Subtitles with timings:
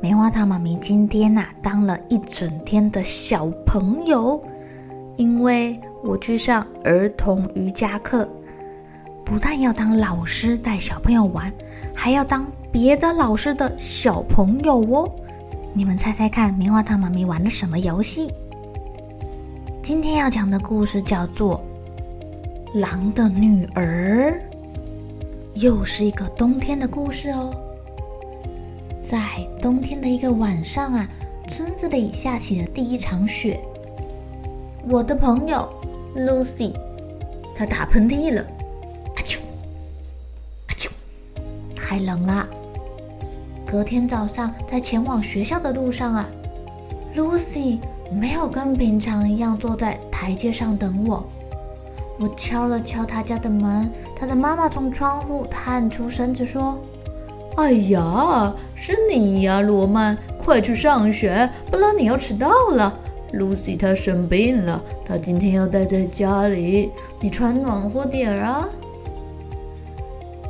[0.00, 4.40] 棉花糖妈咪今天呐、当了一整天的小朋友，
[5.16, 8.28] 因为我去上儿童瑜伽课，
[9.24, 11.52] 不但要当老师带小朋友玩，
[11.92, 15.12] 还要当别的老师的小朋友哦。
[15.74, 18.32] 你们猜猜看，棉花糖妈咪玩了什么游戏？
[19.82, 21.60] 今天要讲的故事叫做
[22.78, 24.40] 《狼的女儿》，
[25.60, 27.52] 又是一个冬天的故事哦。
[29.00, 31.08] 在冬天的一个晚上啊，
[31.48, 33.60] 村子里下起了第一场雪。
[34.88, 35.68] 我的朋友
[36.16, 36.74] Lucy，
[37.54, 39.38] 她打喷嚏了，啊啾，
[40.66, 40.88] 啊啾，
[41.74, 42.46] 太冷了。
[43.66, 46.28] 隔天早上在前往学校的路上啊
[47.14, 47.78] ，Lucy
[48.10, 51.24] 没有跟平常一样坐在台阶上等我。
[52.18, 56.78] 我敲了敲她家的门，她的妈妈从窗户探出身子说。
[57.58, 62.96] 哎呀，是你呀，罗曼，快去上学，不然你要迟到了。
[63.34, 68.68] Lucy 她生病了，她今天要待在家里，你穿暖和点儿啊。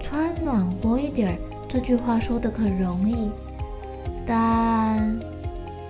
[0.00, 1.36] 穿暖和一点儿，
[1.68, 3.30] 这句话说的可容易，
[4.26, 5.20] 但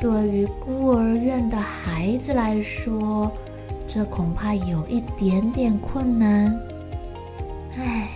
[0.00, 3.30] 对于孤儿院的孩子来说，
[3.86, 6.60] 这恐怕有一点点困难。
[7.78, 8.08] 唉。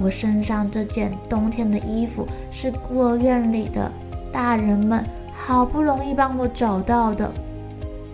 [0.00, 3.90] 我身上这件冬天的衣服是孤儿院里的
[4.32, 5.04] 大人们
[5.34, 7.30] 好不容易帮我找到的，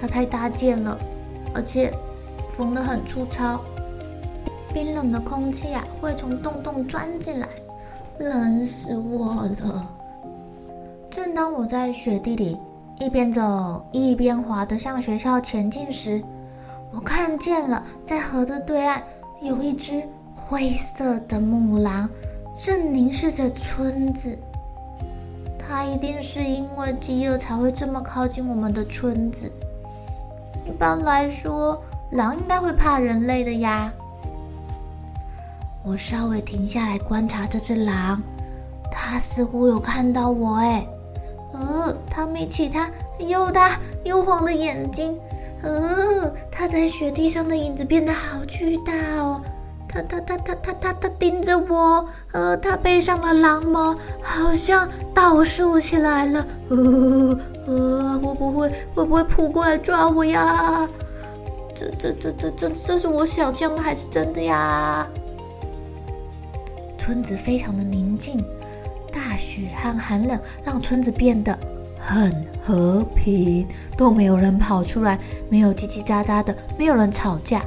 [0.00, 0.98] 它太大件了，
[1.54, 1.92] 而且
[2.56, 3.60] 缝得很粗糙，
[4.72, 7.46] 冰冷的空气啊会从洞洞钻进来，
[8.18, 9.86] 冷死我了。
[11.10, 12.56] 正当我在雪地里
[12.98, 16.22] 一边走一边滑的向学校前进时，
[16.92, 19.02] 我看见了在河的对岸
[19.42, 20.02] 有一只。
[20.48, 22.08] 灰色的母狼
[22.54, 24.34] 正凝视着村子，
[25.58, 29.52] 它一定是因为饥饿才会这么靠近我们的村子。
[30.66, 31.78] 一般来说，
[32.12, 33.92] 狼应该会怕人类的呀。
[35.84, 38.22] 我稍微停下来观察这只狼，
[38.90, 40.86] 它似乎有看到我哎，
[41.52, 45.14] 呃，它眯起它又大又黄的眼睛，
[45.62, 49.42] 呃，它在雪地上的影子变得好巨大哦。
[49.88, 60.88] 他他他他他他他盯着我，呃，他背上的狼毛好像倒竖起来了，呃呃，会不会会不会扑过来抓我呀？
[61.74, 65.08] 这这这这这这是我想象的还是真的呀？
[66.98, 68.44] 村子非常的宁静，
[69.10, 71.58] 大雪和寒冷让村子变得
[71.98, 75.18] 很和平，都没有人跑出来，
[75.48, 77.62] 没有叽叽喳喳的，没有人吵架。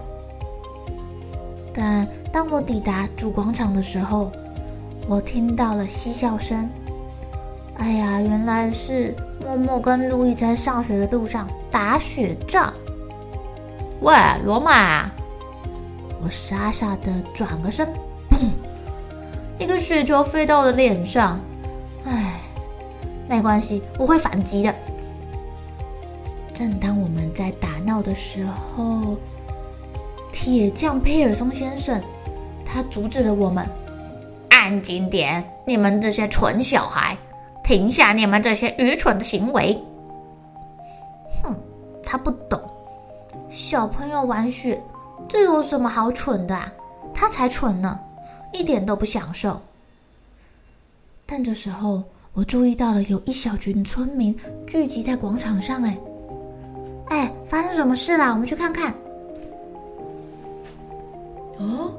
[1.73, 4.31] 但当我抵达主广场的时候，
[5.07, 6.69] 我听到了嬉笑声。
[7.77, 12.71] 哎呀，原来是默默跟路易在上学的路上打雪仗。
[14.01, 14.13] 喂，
[14.45, 15.09] 罗马！
[16.21, 17.87] 我傻傻的转个身，
[18.29, 18.49] 砰！
[19.57, 21.39] 一个雪球飞到了脸上。
[22.05, 22.39] 哎，
[23.27, 24.75] 没关系，我会反击的。
[26.53, 29.17] 正当我们在打闹的时候。
[30.31, 32.01] 铁匠佩尔松先生，
[32.65, 33.67] 他阻止了我们。
[34.49, 37.17] 安静点，你们这些蠢小孩，
[37.63, 39.77] 停下你们这些愚蠢的行为。
[41.41, 41.55] 哼，
[42.03, 42.61] 他不懂，
[43.49, 44.79] 小朋友玩雪，
[45.27, 46.71] 这有什么好蠢的啊？
[47.13, 47.99] 他才蠢呢，
[48.53, 49.59] 一点都不享受。
[51.25, 52.03] 但这时候，
[52.33, 54.37] 我注意到了有一小群村民
[54.67, 55.81] 聚集在广场上。
[55.83, 55.97] 哎，
[57.09, 58.31] 哎，发生什么事了？
[58.31, 58.93] 我们去看看。
[61.61, 61.93] 哦，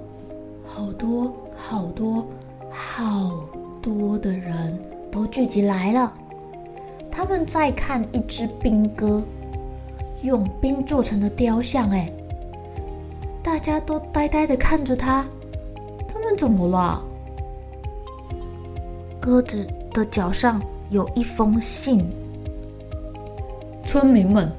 [0.67, 2.26] 好多好多
[2.69, 3.38] 好
[3.81, 4.76] 多的人
[5.11, 6.12] 都聚集来了，
[7.11, 9.23] 他们在看一只兵哥，
[10.23, 11.88] 用冰做成的雕像。
[11.91, 12.12] 哎，
[13.41, 15.25] 大家都呆呆的看着他，
[16.09, 17.00] 他们怎么了？
[19.20, 20.61] 鸽子的脚上
[20.91, 22.05] 有一封信。
[23.85, 24.50] 村民们，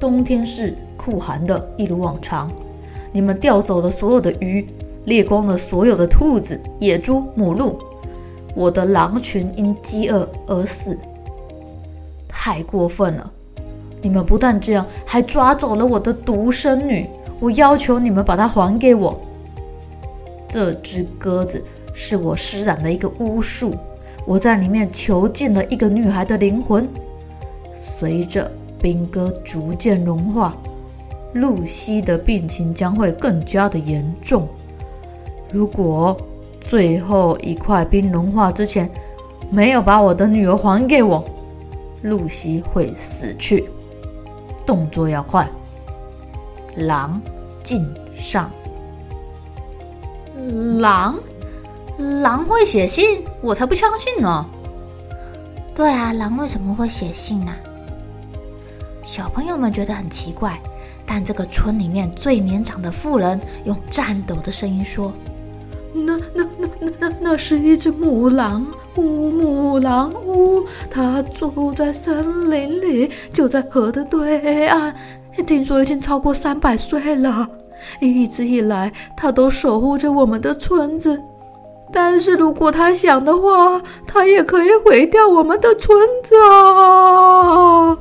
[0.00, 2.50] 冬天是酷寒的，一如往常。
[3.12, 4.66] 你们钓走了所有的鱼，
[5.04, 7.78] 猎光了所有的兔子、野猪、母鹿。
[8.54, 10.98] 我的狼群因饥饿而死，
[12.28, 13.30] 太过分了！
[14.02, 17.08] 你们不但这样，还抓走了我的独生女。
[17.40, 19.20] 我要求你们把她还给我。
[20.48, 21.62] 这只鸽子
[21.94, 23.74] 是我施展的一个巫术。
[24.26, 26.88] 我在里面囚禁了一个女孩的灵魂，
[27.74, 28.50] 随着
[28.80, 30.56] 冰哥逐渐融化，
[31.32, 34.48] 露西的病情将会更加的严重。
[35.50, 36.16] 如果
[36.60, 38.90] 最后一块冰融化之前
[39.50, 41.24] 没有把我的女儿还给我，
[42.02, 43.68] 露西会死去。
[44.66, 45.48] 动作要快，
[46.76, 47.20] 狼
[47.62, 48.50] 敬上。
[50.78, 51.18] 狼。
[52.22, 53.24] 狼会写信？
[53.40, 54.46] 我才不相信呢！
[55.74, 57.52] 对啊，狼为什么会写信呢？
[59.02, 60.60] 小朋友们觉得很奇怪，
[61.10, 65.10] 但这个村里面最年长的妇人用颤抖的声音说
[65.94, 74.94] ：“那、那、那、那、那，那是一只母狼，母母狼，呜，它住在森林里，就在河的对岸。
[75.46, 77.48] 听说已经超过三百岁了，
[78.00, 81.18] 一直以来，它都守护着我们的村子。”
[81.90, 87.96] 但是如果他想的话，他也可以毁掉我们的村子啊！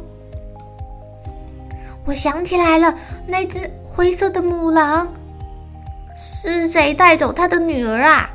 [2.08, 2.96] 我想起来了，
[3.28, 5.12] 那只灰色的母狼，
[6.16, 8.30] 是谁带走他的女儿啊？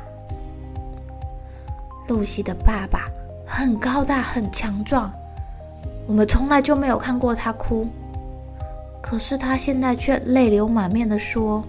[2.07, 3.07] 露西的爸爸
[3.47, 5.11] 很高大，很强壮，
[6.05, 7.87] 我们从来就没有看过他哭，
[9.01, 11.63] 可是他现在却泪流满面的说。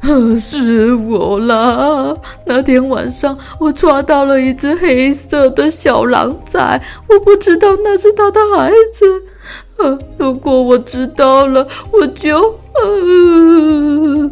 [0.40, 2.16] 是我啦！
[2.46, 9.04] 那天晚上我抓到了一只黑色的小狼崽，我不知道那是他的孩子。
[9.78, 12.36] 呃， 如果我知道了，我就……
[12.74, 14.30] 呃……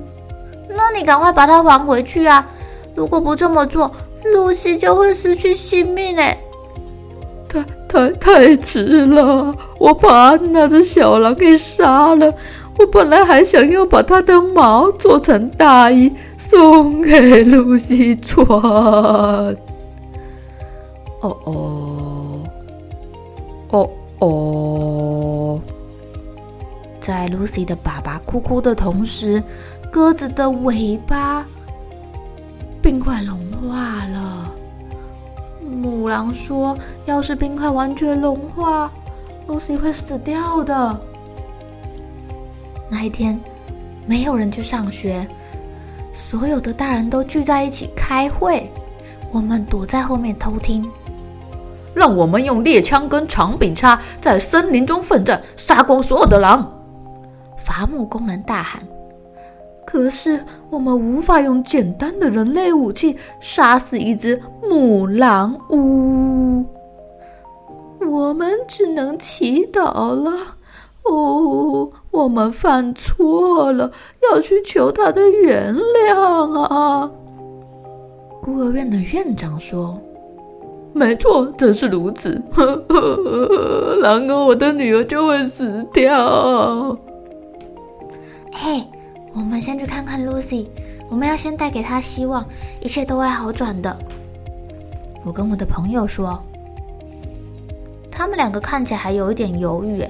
[0.69, 2.47] 那你赶快把它还回去啊！
[2.95, 3.91] 如果不这么做，
[4.35, 6.39] 露西就会失去性命哎！
[7.49, 12.33] 太太太迟了，我把那只小狼给杀了。
[12.79, 18.47] 我本来还想要把它的毛做成大衣送给露西穿。
[21.23, 22.41] 哦哦，
[23.71, 24.86] 哦哦，
[27.07, 29.41] 在露西的爸爸哭哭的同时，
[29.93, 31.47] 鸽子的尾巴
[32.83, 34.53] 冰块融化了。
[35.63, 36.77] 母狼说
[37.07, 38.91] ：“要是冰块完全融化，
[39.47, 41.01] 露西会死掉的。”
[42.91, 43.41] 那一天，
[44.05, 45.25] 没有人去上学，
[46.13, 48.69] 所有的大人都聚在一起开会。
[49.31, 50.85] 我们躲在后面偷听。
[51.95, 56.69] 让我们用猎枪跟长柄叉在森林中奋战，杀光所有的狼！
[57.67, 58.81] 伐木工人大喊。
[59.85, 66.65] 可是我们无法用简单的人类武器杀死一只母狼呜，
[68.01, 70.33] 我们只能祈祷了。
[71.05, 73.91] 哦，我们犯错了，
[74.29, 77.09] 要去求他的原谅啊！
[78.43, 79.97] 孤儿院的院长说
[80.93, 82.43] ：“没错，正是如此。
[82.53, 86.99] 呵呵，然后我的女儿就会死掉。”
[88.59, 88.83] 嘿，
[89.35, 90.71] 我们先去看看露西，
[91.11, 92.45] 我们要先带给她希望，
[92.81, 93.97] 一切都会好转的。
[95.25, 96.43] 我跟我的朋友说，
[98.11, 100.03] 他们两个看起来还有一点犹豫。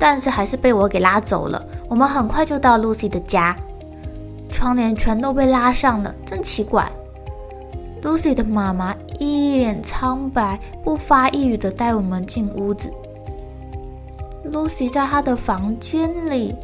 [0.00, 1.66] 但是还是被我给拉走了。
[1.88, 3.56] 我们很快就到露西的家，
[4.48, 6.88] 窗帘全都被拉上了，真奇怪。
[8.00, 12.92] 露西的妈妈一脸苍白，不发一语的带我们进屋子。
[14.44, 16.54] 露西在她的房间里，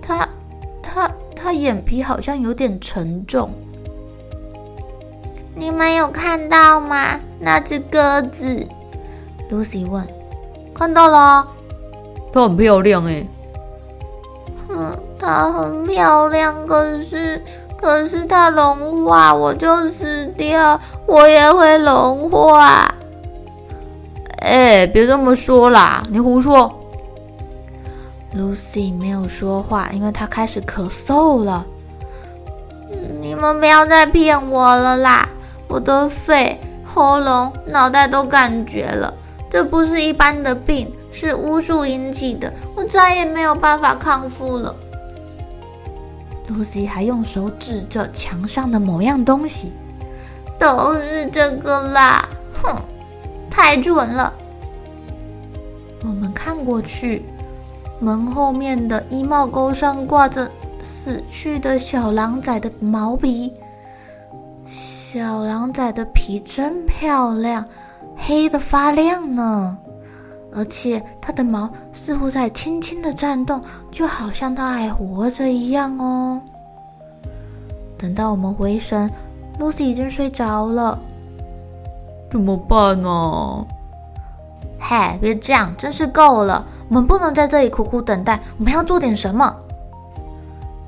[0.00, 0.26] 她、
[1.54, 3.50] 眼皮好像有点沉重。
[5.54, 7.20] 你们有看到吗？
[7.38, 8.66] 那只鸽子
[9.50, 10.06] ？”Lucy 问。
[10.74, 11.46] “看到了，
[12.32, 13.26] 它很漂亮诶。
[14.70, 17.42] ”“嗯，它很漂亮，可是，
[17.76, 22.92] 可是它融化，我就死掉，我也会融化。
[24.40, 26.74] ”“哎，别这么说啦，你胡说。”
[28.34, 31.66] Lucy 没有说话，因为她开始咳嗽了。
[33.20, 35.28] 你们不要再骗我了啦！
[35.68, 39.12] 我的肺、喉咙、脑袋都感觉了，
[39.50, 44.74] 这不是一般的病，是巫术引起的，我再也没有办法康复了。
[46.48, 49.72] Lucy 还用手指着墙上的某样东西，
[50.58, 52.28] 都是这个啦！
[52.52, 52.76] 哼，
[53.50, 54.32] 太准了。
[56.02, 57.22] 我们看过去。
[58.02, 60.50] 门后面的衣帽钩上挂着
[60.82, 63.52] 死去的小狼崽的毛皮，
[64.66, 67.64] 小狼崽的皮真漂亮，
[68.16, 69.78] 黑的发亮呢，
[70.52, 76.42] 而且它的毛似乎在轻轻的颤动，就好像它还活着一样哦。
[77.96, 79.08] 等到我们回神
[79.60, 80.98] ，Lucy 已经睡着了，
[82.28, 83.64] 怎么办呢？
[84.76, 86.66] 嗨，别这样，真是够了。
[86.92, 89.56] 我们不能在这里苦苦等待，我们要做点什么。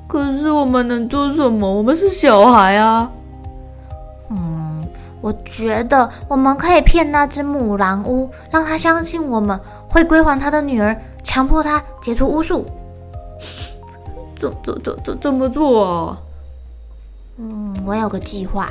[0.07, 1.67] 可是我们能做什么？
[1.67, 3.09] 我们是小孩啊。
[4.29, 4.85] 嗯，
[5.19, 9.59] 我觉得我们可以骗那只母狼巫，让他相信我们
[9.89, 12.67] 会归还他的女儿，强迫他解除巫术。
[14.39, 16.21] 怎怎怎怎怎么做啊？
[17.37, 18.69] 嗯，我有个计划。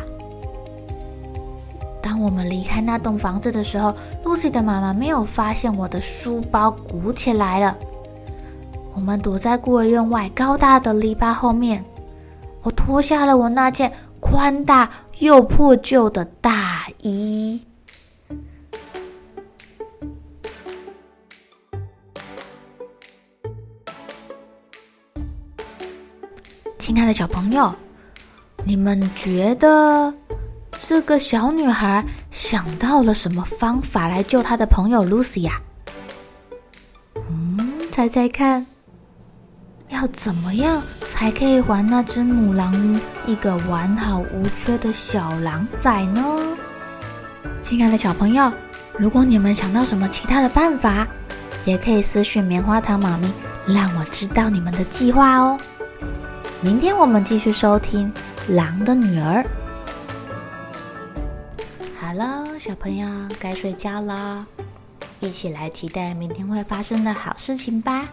[2.24, 7.76] 我们离开那栋房子的时候，Lucy 的妈妈没有发现我的书包鼓起来了。
[8.94, 11.84] 我们躲在孤儿院外高大的篱笆后面。
[12.62, 14.88] 我脱下了我那件宽大
[15.18, 17.62] 又破旧的大衣。
[26.78, 27.70] 亲爱的小朋友，
[28.64, 30.14] 你们觉得？
[30.78, 35.56] 这个小女孩想到了什么方法来救她的朋友 Lucy 呀？
[37.28, 38.64] 嗯，猜猜看，
[39.88, 46.22] 要怎么样才可以还那只母狼一个完好无缺的小狼崽呢？
[47.62, 48.52] 亲爱的小朋友，
[48.98, 51.06] 如果你们想到什么其他的办法，
[51.64, 53.32] 也可以私讯棉花糖妈咪，
[53.66, 55.58] 让我知道你们的计划哦。
[56.60, 58.12] 明天我们继续收听
[58.54, 59.42] 《狼的女儿》。
[62.66, 63.06] 小朋友
[63.38, 64.46] 该睡觉了，
[65.20, 68.08] 一起来期待明天会发生的好事情吧。